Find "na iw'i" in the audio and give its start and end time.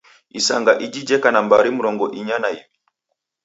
2.41-2.63